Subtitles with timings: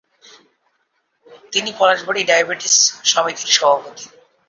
[1.53, 2.75] তিনি পলাশবাড়ী ডায়াবেটিস
[3.11, 4.05] সমিতির সভাপতি।